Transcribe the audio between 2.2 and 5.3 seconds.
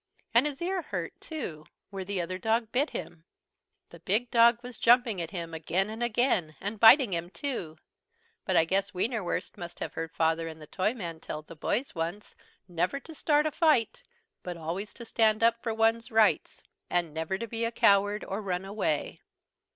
other dog bit him. The big dog was jumping at